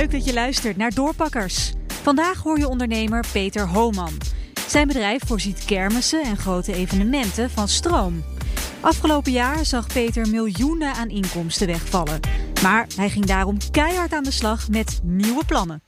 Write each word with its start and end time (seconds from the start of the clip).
Leuk 0.00 0.10
dat 0.10 0.24
je 0.24 0.32
luistert 0.32 0.76
naar 0.76 0.94
Doorpakkers. 0.94 1.72
Vandaag 2.02 2.42
hoor 2.42 2.58
je 2.58 2.68
ondernemer 2.68 3.24
Peter 3.32 3.68
Homan. 3.68 4.12
Zijn 4.68 4.86
bedrijf 4.86 5.22
voorziet 5.26 5.64
kermissen 5.64 6.22
en 6.22 6.36
grote 6.36 6.72
evenementen 6.72 7.50
van 7.50 7.68
stroom. 7.68 8.24
Afgelopen 8.80 9.32
jaar 9.32 9.64
zag 9.64 9.86
Peter 9.86 10.28
miljoenen 10.28 10.94
aan 10.94 11.08
inkomsten 11.08 11.66
wegvallen. 11.66 12.20
Maar 12.62 12.86
hij 12.96 13.10
ging 13.10 13.24
daarom 13.24 13.56
keihard 13.70 14.12
aan 14.12 14.24
de 14.24 14.30
slag 14.30 14.68
met 14.68 15.00
nieuwe 15.02 15.44
plannen. 15.44 15.82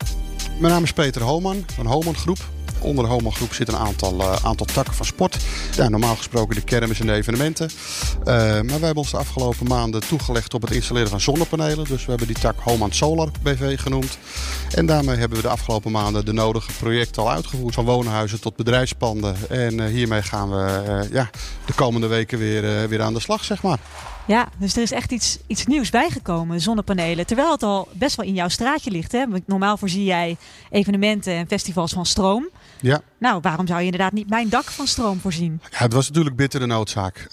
Mijn 0.61 0.73
naam 0.73 0.83
is 0.83 0.93
Peter 0.93 1.23
Homan 1.23 1.65
van 1.75 1.87
Homan 1.87 2.15
Groep. 2.15 2.39
Onder 2.83 3.05
de 3.05 3.11
Homan 3.11 3.33
Groep 3.33 3.55
zit 3.55 3.69
een 3.69 3.77
aantal, 3.77 4.21
uh, 4.21 4.37
aantal 4.43 4.67
takken 4.67 4.95
van 4.95 5.07
sport. 5.07 5.37
Ja, 5.77 5.89
normaal 5.89 6.17
gesproken 6.17 6.55
de 6.55 6.63
kermis 6.63 7.01
en 7.01 7.07
de 7.07 7.13
evenementen. 7.13 7.71
Uh, 8.19 8.25
maar 8.25 8.65
wij 8.65 8.79
hebben 8.79 8.97
ons 8.97 9.11
de 9.11 9.17
afgelopen 9.17 9.67
maanden 9.67 10.01
toegelegd 10.09 10.55
op 10.55 10.63
het 10.63 10.71
installeren 10.71 11.09
van 11.09 11.21
zonnepanelen. 11.21 11.85
Dus 11.85 12.05
we 12.05 12.11
hebben 12.11 12.27
die 12.27 12.39
tak 12.39 12.59
Homan 12.59 12.93
Solar 12.93 13.29
BV 13.43 13.81
genoemd. 13.81 14.19
En 14.75 14.87
daarmee 14.87 15.17
hebben 15.17 15.37
we 15.37 15.43
de 15.43 15.51
afgelopen 15.51 15.91
maanden 15.91 16.25
de 16.25 16.33
nodige 16.33 16.73
projecten 16.73 17.23
al 17.23 17.31
uitgevoerd. 17.31 17.75
Van 17.75 17.85
woonhuizen 17.85 18.41
tot 18.41 18.57
bedrijfspanden. 18.57 19.37
En 19.49 19.79
uh, 19.79 19.87
hiermee 19.87 20.23
gaan 20.23 20.51
we 20.51 21.09
ja, 21.11 21.31
de 21.65 21.73
komende 21.73 22.07
weken 22.07 22.39
weer, 22.39 22.89
weer 22.89 23.03
aan 23.03 23.15
de 23.15 23.21
slag, 23.21 23.45
zeg 23.45 23.63
maar. 23.63 23.79
Ja, 24.27 24.49
dus 24.59 24.77
er 24.77 24.83
is 24.83 24.93
echt 24.93 25.13
iets, 25.13 25.39
iets 25.47 25.67
nieuws 25.67 25.91
bijgekomen, 25.91 26.61
zonnepanelen. 26.61 27.27
Terwijl 27.27 27.51
het 27.51 27.63
al 27.63 27.89
best 27.93 28.17
wel 28.17 28.27
in 28.27 28.35
jouw 28.35 28.49
straatje 28.49 28.91
ligt. 28.91 29.13
Hè? 29.13 29.25
Normaal 29.47 29.77
voorzie 29.77 30.05
jij 30.05 30.37
evenementen 30.71 31.33
en 31.33 31.47
festivals 31.47 31.93
van 31.93 32.07
stroom. 32.07 32.49
Ja. 32.81 33.01
Nou, 33.19 33.41
waarom 33.43 33.67
zou 33.67 33.79
je 33.79 33.85
inderdaad 33.85 34.13
niet 34.13 34.29
mijn 34.29 34.49
dak 34.49 34.65
van 34.65 34.87
stroom 34.87 35.21
voorzien? 35.21 35.61
Ja, 35.71 35.79
het 35.79 35.93
was 35.93 36.09
natuurlijk 36.09 36.37
bittere 36.37 36.67
noodzaak. 36.67 37.19
Uh, 37.19 37.31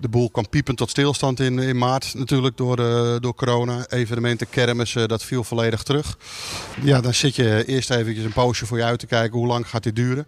de 0.00 0.08
boel 0.10 0.30
kwam 0.30 0.48
piepend 0.48 0.76
tot 0.76 0.90
stilstand 0.90 1.40
in, 1.40 1.58
in 1.58 1.78
maart 1.78 2.14
natuurlijk 2.14 2.56
door, 2.56 2.80
uh, 2.80 3.16
door 3.18 3.34
corona. 3.34 3.84
Evenementen, 3.88 4.50
kermissen, 4.50 5.08
dat 5.08 5.24
viel 5.24 5.44
volledig 5.44 5.82
terug. 5.82 6.18
Ja, 6.82 7.00
dan 7.00 7.14
zit 7.14 7.36
je 7.36 7.64
eerst 7.66 7.90
eventjes 7.90 8.24
een 8.24 8.32
poosje 8.32 8.66
voor 8.66 8.78
je 8.78 8.84
uit 8.84 8.98
te 8.98 9.06
kijken 9.06 9.38
hoe 9.38 9.46
lang 9.46 9.68
gaat 9.68 9.82
dit 9.82 9.96
duren. 9.96 10.26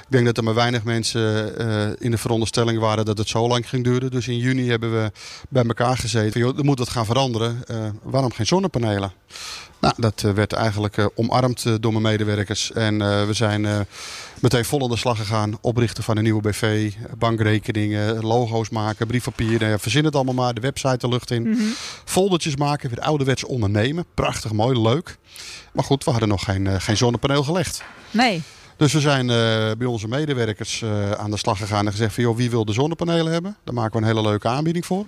Ik 0.00 0.06
denk 0.08 0.24
dat 0.24 0.36
er 0.36 0.44
maar 0.44 0.54
weinig 0.54 0.84
mensen 0.84 1.54
uh, 1.60 1.86
in 1.98 2.10
de 2.10 2.18
veronderstelling 2.18 2.78
waren 2.78 3.04
dat 3.04 3.18
het 3.18 3.28
zo 3.28 3.48
lang 3.48 3.68
ging 3.68 3.84
duren. 3.84 4.10
Dus 4.10 4.28
in 4.28 4.38
juni 4.38 4.68
hebben 4.68 4.92
we 4.92 5.12
bij 5.48 5.64
elkaar 5.64 5.96
gezeten. 5.96 6.40
Joh, 6.40 6.58
er 6.58 6.64
moet 6.64 6.78
wat 6.78 6.88
gaan 6.88 7.06
veranderen. 7.06 7.64
waarom 8.02 8.32
geen 8.32 8.46
zonnepanelen? 8.46 9.12
Nou, 9.80 9.94
dat 9.96 10.20
werd 10.20 10.52
eigenlijk 10.52 10.96
uh, 10.96 11.06
omarmd 11.14 11.82
door 11.82 11.92
mijn 11.92 12.02
medewerkers. 12.02 12.72
En 12.72 12.98
we 13.26 13.32
zijn 13.32 13.86
meteen 14.40 14.64
vol 14.64 14.82
aan 14.82 14.88
de 14.88 14.96
slag 14.96 15.16
gegaan. 15.16 15.58
Oprichten 15.60 16.04
van 16.04 16.16
een 16.16 16.22
nieuwe 16.22 16.40
BV, 16.40 16.92
bankrekeningen, 17.18 18.24
logo's 18.24 18.68
maken, 18.68 19.06
briefpapieren. 19.06 19.80
Verzin 19.80 20.04
het 20.04 20.14
allemaal 20.14 20.34
maar, 20.34 20.54
de 20.54 20.60
website 20.60 20.98
de 20.98 21.08
lucht 21.08 21.30
in. 21.30 21.42
Mm 21.42 21.54
-hmm. 21.54 21.74
Foldertjes 22.04 22.56
maken, 22.56 22.90
weer 22.90 23.00
ouderwets 23.00 23.44
ondernemen. 23.44 24.04
Prachtig, 24.14 24.52
mooi, 24.52 24.80
leuk. 24.80 25.16
Maar 25.72 25.84
goed, 25.84 26.04
we 26.04 26.10
hadden 26.10 26.28
nog 26.28 26.44
geen, 26.44 26.80
geen 26.80 26.96
zonnepaneel 26.96 27.44
gelegd. 27.44 27.82
Nee. 28.10 28.42
Dus 28.76 28.92
we 28.92 29.00
zijn 29.00 29.28
uh, 29.28 29.34
bij 29.78 29.86
onze 29.86 30.08
medewerkers 30.08 30.80
uh, 30.80 31.10
aan 31.10 31.30
de 31.30 31.36
slag 31.36 31.58
gegaan 31.58 31.86
en 31.86 31.92
gezegd 31.92 32.14
van 32.14 32.22
joh, 32.22 32.36
wie 32.36 32.50
wil 32.50 32.64
de 32.64 32.72
zonnepanelen 32.72 33.32
hebben? 33.32 33.56
Daar 33.64 33.74
maken 33.74 33.92
we 33.92 34.06
een 34.06 34.14
hele 34.14 34.28
leuke 34.28 34.48
aanbieding 34.48 34.86
voor. 34.86 35.04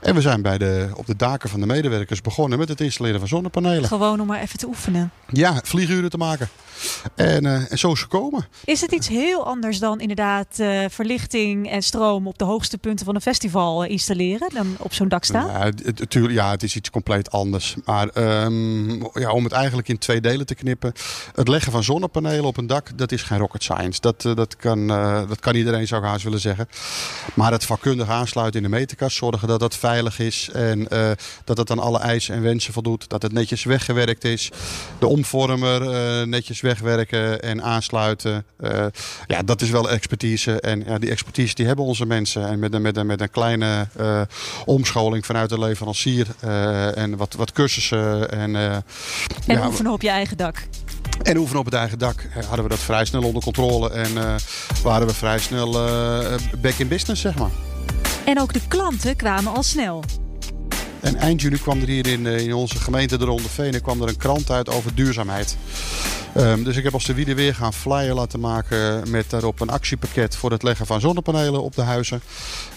En 0.00 0.14
we 0.14 0.20
zijn 0.20 0.42
bij 0.42 0.58
de, 0.58 0.90
op 0.94 1.06
de 1.06 1.16
daken 1.16 1.48
van 1.48 1.60
de 1.60 1.66
medewerkers 1.66 2.20
begonnen 2.20 2.58
met 2.58 2.68
het 2.68 2.80
installeren 2.80 3.18
van 3.18 3.28
zonnepanelen. 3.28 3.84
Gewoon 3.84 4.20
om 4.20 4.26
maar 4.26 4.40
even 4.40 4.58
te 4.58 4.66
oefenen. 4.66 5.10
Ja, 5.28 5.60
vlieguren 5.64 6.10
te 6.10 6.16
maken. 6.16 6.48
En, 7.14 7.44
uh, 7.44 7.72
en 7.72 7.78
zo 7.78 7.92
is 7.92 8.00
gekomen. 8.00 8.46
Is 8.64 8.80
het 8.80 8.92
iets 8.92 9.08
heel 9.08 9.46
anders 9.46 9.78
dan 9.78 10.00
inderdaad 10.00 10.62
verlichting 10.88 11.70
en 11.70 11.82
stroom 11.82 12.26
op 12.26 12.38
de 12.38 12.44
hoogste 12.44 12.78
punten 12.78 13.06
van 13.06 13.14
een 13.14 13.20
festival 13.20 13.84
installeren 13.84 14.50
dan 14.54 14.76
op 14.78 14.92
zo'n 14.92 15.08
dak 15.08 15.24
staan? 15.24 15.46
Ja 15.46 15.64
het, 15.64 15.98
het, 15.98 16.12
ja, 16.12 16.50
het 16.50 16.62
is 16.62 16.76
iets 16.76 16.90
compleet 16.90 17.30
anders. 17.30 17.76
Maar 17.84 18.42
um, 18.44 19.08
ja, 19.12 19.30
om 19.30 19.44
het 19.44 19.52
eigenlijk 19.52 19.88
in 19.88 19.98
twee 19.98 20.20
delen 20.20 20.46
te 20.46 20.54
knippen. 20.54 20.92
Het 21.34 21.48
leggen 21.48 21.72
van 21.72 21.82
zonnepanelen 21.82 22.44
op 22.44 22.56
een 22.56 22.66
dak, 22.66 22.97
dat 22.98 23.12
is 23.12 23.22
geen 23.22 23.38
rocket 23.38 23.62
science. 23.62 24.00
Dat, 24.00 24.22
dat, 24.22 24.56
kan, 24.56 24.78
uh, 24.78 25.28
dat 25.28 25.40
kan 25.40 25.54
iedereen, 25.54 25.86
zou 25.86 26.02
ik 26.02 26.08
haast 26.08 26.24
willen 26.24 26.40
zeggen. 26.40 26.68
Maar 27.34 27.52
het 27.52 27.64
vakkundig 27.64 28.08
aansluiten 28.08 28.62
in 28.62 28.70
de 28.70 28.76
meterkast, 28.76 29.16
zorgen 29.16 29.48
dat 29.48 29.60
dat 29.60 29.76
veilig 29.76 30.18
is 30.18 30.50
en 30.52 30.86
uh, 30.92 31.10
dat 31.44 31.56
het 31.56 31.70
aan 31.70 31.78
alle 31.78 31.98
eisen 31.98 32.34
en 32.34 32.42
wensen 32.42 32.72
voldoet. 32.72 33.08
Dat 33.08 33.22
het 33.22 33.32
netjes 33.32 33.64
weggewerkt 33.64 34.24
is. 34.24 34.50
De 34.98 35.06
omvormer 35.06 36.26
netjes 36.26 36.60
wegwerken 36.60 37.42
en 37.42 37.62
aansluiten. 37.62 38.44
ja, 39.26 39.42
dat 39.44 39.60
is 39.60 39.70
wel 39.70 39.90
expertise. 39.90 40.60
En 40.60 40.84
ja, 40.86 40.98
die 40.98 41.10
expertise 41.10 41.54
die 41.54 41.66
hebben 41.66 41.84
onze 41.84 42.06
mensen. 42.06 42.48
En 42.48 42.58
met 42.58 42.74
een, 42.74 42.82
met 42.82 43.04
met 43.04 43.20
een 43.20 43.30
kleine 43.30 43.88
omscholing 44.64 45.26
vanuit 45.26 45.48
de 45.48 45.58
leverancier 45.58 46.26
en 46.94 47.16
wat, 47.16 47.34
wat 47.34 47.52
cursussen. 47.52 48.30
En, 48.30 48.56
en 48.56 48.84
ja, 49.46 49.66
oefenen 49.66 49.92
op 49.92 50.02
je 50.02 50.08
eigen 50.08 50.36
dak. 50.36 50.66
En 51.22 51.36
oefenen 51.36 51.58
op 51.58 51.64
het 51.64 51.74
eigen 51.74 51.98
dak 51.98 52.28
hadden 52.46 52.62
we 52.62 52.70
dat 52.70 52.78
vrij 52.78 53.04
snel 53.04 53.22
onder 53.22 53.42
controle. 53.42 53.90
En 53.90 54.10
uh, 54.12 54.34
waren 54.82 55.06
we 55.06 55.14
vrij 55.14 55.38
snel 55.38 55.88
uh, 55.88 56.34
back 56.60 56.74
in 56.74 56.88
business, 56.88 57.20
zeg 57.20 57.38
maar. 57.38 57.50
En 58.24 58.40
ook 58.40 58.52
de 58.52 58.60
klanten 58.68 59.16
kwamen 59.16 59.54
al 59.54 59.62
snel. 59.62 60.04
En 61.00 61.16
eind 61.16 61.40
juni 61.40 61.58
kwam 61.58 61.80
er 61.80 61.86
hier 61.86 62.06
in, 62.06 62.26
in 62.26 62.54
onze 62.54 62.78
gemeente 62.78 63.18
de 63.18 63.24
Ronde 63.24 63.48
Venen 63.48 63.82
kwam 63.82 64.02
er 64.02 64.08
een 64.08 64.16
krant 64.16 64.50
uit 64.50 64.68
over 64.68 64.94
duurzaamheid. 64.94 65.56
Um, 66.36 66.64
dus 66.64 66.76
ik 66.76 66.84
heb 66.84 66.92
als 66.92 67.04
de 67.04 67.14
wiede 67.14 67.34
weer 67.34 67.54
gaan 67.54 67.72
flyer 67.72 68.14
laten 68.14 68.40
maken 68.40 69.10
met 69.10 69.30
daarop 69.30 69.60
een 69.60 69.70
actiepakket 69.70 70.36
voor 70.36 70.50
het 70.50 70.62
leggen 70.62 70.86
van 70.86 71.00
zonnepanelen 71.00 71.62
op 71.62 71.74
de 71.74 71.82
huizen. 71.82 72.20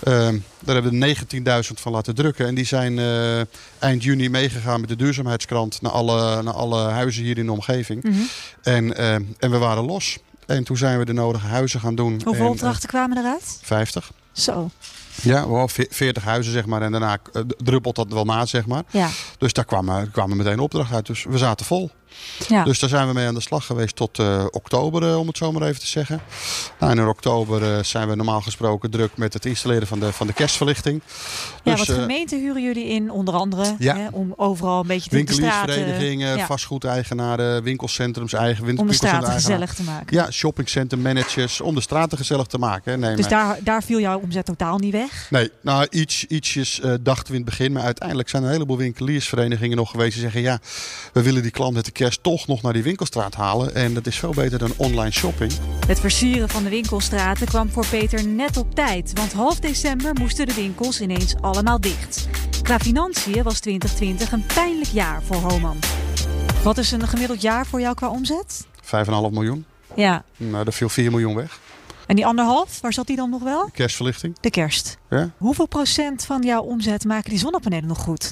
Um, 0.08 0.44
daar 0.60 0.76
hebben 0.76 1.00
we 1.00 1.16
19.000 1.16 1.82
van 1.82 1.92
laten 1.92 2.16
drukken. 2.16 2.48
En 2.48 2.56
die 2.56 2.66
zijn 2.66 2.98
uh, 2.98 3.40
eind 3.80 4.04
juni 4.04 4.30
meegegaan 4.30 4.80
met 4.80 4.90
de 4.90 4.96
duurzaamheidskrant 4.96 5.82
naar 5.82 5.92
alle, 5.92 6.44
naar 6.44 6.54
alle 6.54 6.82
huizen 6.82 7.24
hier 7.24 7.38
in 7.38 7.46
de 7.46 7.52
omgeving. 7.52 8.04
Mhm. 8.04 8.14
Mm 8.14 8.20
-hmm. 8.20 8.28
en, 8.62 8.86
uh, 8.86 9.14
en 9.14 9.52
we 9.52 9.58
waren 9.58 9.86
los. 9.86 10.18
En 10.46 10.64
toen 10.64 10.78
zijn 10.78 10.98
we 10.98 11.06
de 11.06 11.14
nodige 11.14 11.48
huizen 11.48 11.80
gaan 11.80 11.96
doen. 11.96 12.22
Hoeveel 12.24 12.46
en, 12.46 12.52
opdrachten 12.52 12.90
kwamen 12.90 13.18
eruit? 13.18 13.60
50. 13.62 14.12
Zo. 14.32 14.70
Ja, 15.22 15.50
wel 15.50 15.68
40 15.68 16.24
huizen 16.24 16.54
zeg 16.54 16.66
maar. 16.66 16.82
En 16.82 16.92
daarna 16.92 17.18
uh, 17.34 17.42
druppelt 17.58 17.96
dat 17.96 18.14
wel 18.14 18.26
na 18.26 18.46
zeg 18.46 18.66
maar. 18.66 18.84
Ja. 18.90 19.10
Dus 19.38 19.54
daar 19.54 19.66
kwam, 19.66 20.12
kwam 20.12 20.36
meteen 20.36 20.54
een 20.54 20.60
opdracht 20.60 20.94
uit. 20.94 21.06
Dus 21.06 21.24
we 21.24 21.38
zaten 21.38 21.66
vol. 21.66 21.92
Ja. 22.48 22.64
Dus 22.64 22.80
daar 22.80 22.90
zijn 22.90 23.08
we 23.08 23.14
mee 23.14 23.28
aan 23.28 23.34
de 23.34 23.42
slag 23.42 23.66
geweest 23.66 23.96
tot 23.96 24.20
uh, 24.20 24.46
oktober, 24.50 25.04
uh, 25.04 25.20
om 25.20 25.28
het 25.28 25.38
zo 25.38 25.52
maar 25.52 25.62
even 25.62 25.80
te 25.80 25.88
zeggen. 25.88 26.22
Nou, 26.80 26.92
en 26.92 26.98
in 26.98 27.08
oktober 27.08 27.62
uh, 27.62 27.84
zijn 27.84 28.08
we 28.08 28.16
normaal 28.16 28.42
gesproken 28.42 28.92
druk 28.92 29.18
met 29.18 29.34
het 29.34 29.46
installeren 29.46 29.88
van 29.88 30.00
de, 30.00 30.14
van 30.14 30.28
de 30.28 30.34
kerstverlichting. 30.34 31.02
Ja, 31.64 31.76
dus, 31.76 31.88
wat 31.88 31.98
gemeenten 31.98 32.40
huren 32.40 32.64
jullie 32.64 32.88
in, 32.88 33.12
onder 33.12 33.34
andere, 33.34 33.76
ja. 33.80 33.96
hè, 33.96 34.08
om 34.12 34.34
overal 34.36 34.80
een 34.80 34.88
beetje 34.88 35.10
de 35.10 35.34
straten... 35.34 35.66
Winkeliersverenigingen, 35.66 36.38
ja. 36.38 36.46
vastgoedeigenaren, 36.46 37.64
winkelcentrums, 37.64 38.34
eigen 38.34 38.78
Om 38.78 38.88
de 38.88 38.94
straten 38.94 39.32
gezellig 39.32 39.74
te 39.74 39.84
maken. 39.84 40.18
Ja, 40.18 40.32
shoppingcentermanagers, 40.32 41.62
om 41.62 41.76
de 41.76 41.82
straten 41.82 42.18
gezellig 42.18 42.46
te 42.46 42.58
maken. 42.58 43.00
Nee, 43.00 43.16
dus 43.16 43.28
daar, 43.28 43.58
daar 43.64 43.84
viel 43.84 44.00
jouw 44.00 44.20
omzet 44.20 44.46
totaal 44.46 44.78
niet 44.78 44.92
weg? 44.92 45.28
Nee, 45.30 45.52
nou 45.62 45.88
iets, 45.90 46.26
ietsjes 46.26 46.80
uh, 46.80 46.94
dachten 47.02 47.28
we 47.28 47.40
in 47.40 47.46
het 47.46 47.50
begin. 47.50 47.72
Maar 47.72 47.84
uiteindelijk 47.84 48.30
zijn 48.30 48.42
er 48.42 48.48
een 48.48 48.54
heleboel 48.54 48.78
winkeliersverenigingen 48.78 49.78
nog 49.78 49.92
geweest 49.92 50.14
die 50.14 50.22
zeggen... 50.22 50.42
ja, 50.42 50.60
we 51.14 51.22
willen 51.22 51.42
die 51.42 51.52
klant 51.52 51.74
met 51.74 51.86
de 51.86 51.92
toch 52.10 52.48
nog 52.48 52.62
naar 52.62 52.74
die 52.74 52.84
winkelstraat 52.84 53.36
halen. 53.36 53.76
En 53.76 53.94
dat 53.94 54.08
is 54.08 54.20
veel 54.20 54.34
beter 54.34 54.60
dan 54.60 54.74
online 54.78 55.12
shopping. 55.12 55.52
Het 55.88 56.00
versieren 56.00 56.50
van 56.50 56.64
de 56.64 56.70
winkelstraten 56.70 57.48
kwam 57.48 57.70
voor 57.70 57.86
Peter 57.86 58.28
net 58.28 58.58
op 58.58 58.76
tijd. 58.76 59.12
Want 59.14 59.34
half 59.34 59.60
december 59.60 60.14
moesten 60.14 60.46
de 60.46 60.54
winkels 60.54 61.02
ineens 61.02 61.36
allemaal 61.42 61.82
dicht. 61.82 62.28
Qua 62.62 62.80
financiën 62.80 63.44
was 63.44 63.60
2020 63.60 64.32
een 64.32 64.46
pijnlijk 64.54 64.90
jaar 64.90 65.24
voor 65.24 65.36
Homan. 65.36 65.78
Wat 66.64 66.78
is 66.78 66.92
een 66.92 67.08
gemiddeld 67.08 67.42
jaar 67.42 67.66
voor 67.66 67.82
jou 67.82 67.96
qua 67.96 68.10
omzet? 68.10 68.66
5,5 68.84 68.90
miljoen. 69.32 69.66
Ja. 69.96 70.24
Nou, 70.38 70.66
er 70.66 70.74
viel 70.74 70.90
4 70.90 71.12
miljoen 71.12 71.36
weg. 71.36 71.60
En 72.08 72.16
die 72.16 72.26
anderhalf, 72.26 72.82
waar 72.82 72.94
zat 72.94 73.08
die 73.08 73.16
dan 73.16 73.30
nog 73.30 73.42
wel? 73.42 73.70
Kerstverlichting. 73.74 74.38
De 74.40 74.50
kerst. 74.50 74.98
Ja. 75.10 75.30
Hoeveel 75.38 75.68
procent 75.68 76.26
van 76.26 76.42
jouw 76.42 76.62
omzet 76.62 77.06
maken 77.06 77.30
die 77.30 77.40
zonnepanelen 77.40 77.88
nog 77.88 77.98
goed? 77.98 78.32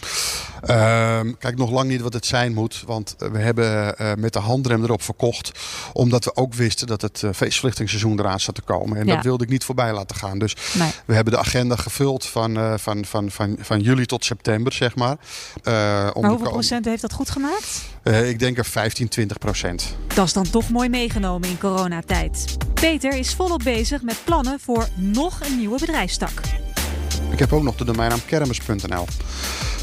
Um, 0.61 1.37
kijk, 1.37 1.57
nog 1.57 1.71
lang 1.71 1.89
niet 1.89 2.01
wat 2.01 2.13
het 2.13 2.25
zijn 2.25 2.53
moet. 2.53 2.83
Want 2.85 3.15
we 3.17 3.37
hebben 3.37 3.95
uh, 4.01 4.11
met 4.17 4.33
de 4.33 4.39
handrem 4.39 4.83
erop 4.83 5.01
verkocht. 5.01 5.51
Omdat 5.93 6.25
we 6.25 6.35
ook 6.35 6.53
wisten 6.53 6.87
dat 6.87 7.01
het 7.01 7.21
uh, 7.21 7.29
feestverlichtingsseizoen 7.35 8.19
eraan 8.19 8.39
zat 8.39 8.55
te 8.55 8.61
komen. 8.61 8.97
En 8.97 9.05
Ja. 9.07 9.15
dat 9.15 9.23
wilde 9.23 9.43
ik 9.43 9.49
niet 9.49 9.63
voorbij 9.63 9.93
laten 9.93 10.15
gaan. 10.15 10.39
Dus 10.39 10.55
Nee. 10.73 10.91
we 11.05 11.13
hebben 11.13 11.33
de 11.33 11.39
agenda 11.39 11.75
gevuld 11.75 12.25
van, 12.25 12.57
uh, 12.57 12.73
van, 12.77 13.05
van, 13.05 13.31
van, 13.31 13.57
van 13.59 13.79
juli 13.79 14.05
tot 14.05 14.25
september, 14.25 14.73
zeg 14.73 14.95
maar. 14.95 15.17
Om 16.13 16.21
Maar 16.21 16.29
hoeveel 16.29 16.49
procent 16.51 16.85
heeft 16.85 17.01
dat 17.01 17.13
goed 17.13 17.29
gemaakt? 17.29 17.81
Ik 18.03 18.39
denk 18.39 18.57
er 18.57 18.65
15, 18.65 19.07
20 19.07 19.37
procent. 19.37 19.95
Dat 20.13 20.25
is 20.25 20.33
dan 20.33 20.49
toch 20.49 20.69
mooi 20.69 20.89
meegenomen 20.89 21.49
in 21.49 21.57
coronatijd. 21.57 22.57
Peter 22.73 23.17
is 23.17 23.33
volop 23.33 23.63
bezig 23.63 24.01
met 24.01 24.15
plannen 24.23 24.59
voor 24.59 24.87
nog 24.95 25.39
een 25.45 25.57
nieuwe 25.57 25.79
bedrijfstak. 25.79 26.31
Ik 27.39 27.45
heb 27.49 27.57
ook 27.57 27.63
nog 27.63 27.75
de 27.75 27.85
domeinnaam 27.85 28.25
kermis.nl. 28.25 29.05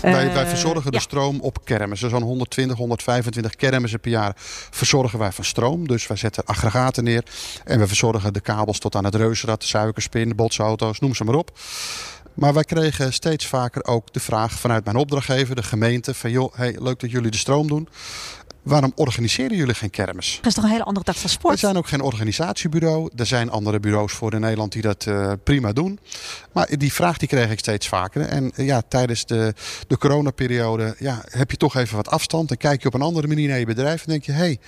wij, 0.03 0.33
wij 0.33 0.43
Eh, 0.43 0.49
verzorgen 0.49 0.91
de 0.91 0.97
ja. 0.97 1.03
stroom 1.03 1.41
op 1.41 1.65
kermissen. 1.65 2.11
Zo'n 2.11 2.23
120, 2.23 2.77
125 2.77 3.55
kermissen 3.55 4.01
per 4.01 4.11
jaar 4.11 4.33
verzorgen 4.71 5.19
wij 5.19 5.33
van 5.33 5.45
stroom. 5.45 5.89
Dus 5.89 6.07
wij 6.07 6.17
zetten 6.17 6.45
aggregaten 6.45 7.05
neer. 7.05 7.25
En 7.65 7.79
we 7.79 7.87
verzorgen 7.87 8.33
de 8.33 8.41
kabels 8.41 8.79
tot 8.79 8.95
aan 8.95 9.05
het 9.05 9.15
reuzenrad, 9.15 9.61
de 9.61 9.67
suikerspin, 9.67 10.29
de 10.29 10.35
botsauto's, 10.35 10.99
noem 10.99 11.15
ze 11.15 11.25
maar 11.25 11.35
op. 11.35 11.59
Maar 12.35 12.55
wij 12.55 12.65
kregen 12.65 13.13
steeds 13.13 13.47
vaker 13.47 13.85
ook 13.85 14.13
de 14.13 14.21
vraag 14.21 14.53
vanuit 14.53 14.85
mijn 14.85 14.97
opdrachtgever, 14.97 15.55
de 15.55 15.63
gemeente, 15.63 16.15
van 16.15 16.31
joh, 16.31 16.55
hey, 16.55 16.77
leuk 16.79 17.01
dat 17.01 17.11
jullie 17.11 17.31
de 17.31 17.37
stroom 17.37 17.69
doen. 17.69 17.89
Waarom 18.67 18.93
organiseren 18.95 19.57
jullie 19.57 19.75
geen 19.75 19.91
kermis? 19.91 20.37
Dat 20.37 20.47
is 20.47 20.55
toch 20.55 20.65
een 20.65 20.71
hele 20.71 20.85
andere 20.85 21.05
tak 21.05 21.17
van 21.17 21.31
sport? 21.31 21.55
We 21.55 21.61
zijn 21.61 21.77
ook 21.77 21.89
geen 21.89 22.01
organisatiebureau. 22.01 23.11
Er 23.17 23.27
zijn 23.27 23.51
andere 23.51 23.81
bureaus 23.81 24.13
voor 24.13 24.33
in 24.33 24.41
Nederland 24.41 24.73
die 24.73 24.83
dat 24.83 25.07
uh, 25.07 25.33
prima 25.45 25.73
doen. 25.73 25.99
Maar 26.53 26.69
die 26.71 26.93
vraag 26.93 27.19
die 27.19 27.29
kreeg 27.29 27.51
ik 27.51 27.59
steeds 27.59 27.89
vaker. 27.89 28.23
En 28.23 28.53
uh, 28.57 28.67
ja, 28.67 28.83
tijdens 28.89 29.27
de, 29.27 29.55
de 29.87 29.99
coronaperiode 29.99 30.95
ja, 30.99 31.25
heb 31.29 31.51
je 31.51 31.57
toch 31.57 31.77
even 31.77 31.97
wat 31.97 32.09
afstand. 32.09 32.51
En 32.51 32.57
kijk 32.57 32.83
je 32.83 32.89
op 32.89 32.95
een 32.95 33.03
andere 33.03 33.27
manier 33.27 33.49
naar 33.49 33.59
je 33.59 33.67
bedrijf. 33.67 34.05
En 34.05 34.11
denk 34.11 34.25
je, 34.25 34.33
hé, 34.33 34.39
hey, 34.39 34.59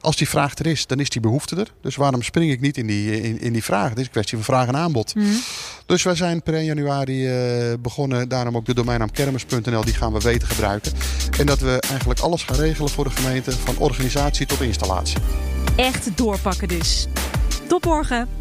als 0.00 0.16
die 0.16 0.28
vraag 0.28 0.58
er 0.58 0.66
is, 0.66 0.86
dan 0.86 1.00
is 1.00 1.08
die 1.08 1.20
behoefte 1.20 1.56
er. 1.56 1.72
Dus 1.82 1.96
waarom 1.96 2.22
spring 2.22 2.50
ik 2.50 2.60
niet 2.60 2.76
in 2.76 2.86
die, 2.86 3.20
in, 3.20 3.40
in 3.40 3.52
die 3.52 3.64
vraag? 3.64 3.88
Het 3.88 3.98
is 3.98 4.04
een 4.04 4.10
kwestie 4.10 4.36
van 4.36 4.46
vraag 4.46 4.66
en 4.68 4.76
aanbod. 4.76 5.14
Mm. 5.14 5.40
Dus 5.86 6.02
wij 6.02 6.14
zijn 6.14 6.42
per 6.42 6.54
1 6.54 6.64
januari 6.64 7.26
uh, 7.26 7.74
begonnen. 7.80 8.28
Daarom 8.28 8.56
ook 8.56 8.66
de 8.66 8.74
domeinnaam 8.74 9.10
kermis.nl. 9.10 9.84
Die 9.84 9.94
gaan 9.94 10.12
we 10.12 10.20
weten 10.20 10.48
gebruiken. 10.48 10.92
En 11.38 11.46
dat 11.46 11.58
we 11.58 11.80
eigenlijk 11.80 12.20
alles 12.20 12.42
gaan 12.42 12.56
regelen 12.56 12.90
voor 12.90 13.04
de 13.04 13.10
Van 13.44 13.76
organisatie 13.78 14.46
tot 14.46 14.60
installatie. 14.60 15.18
Echt 15.76 16.16
doorpakken 16.16 16.68
dus. 16.68 17.06
Tot 17.68 17.84
morgen. 17.84 18.37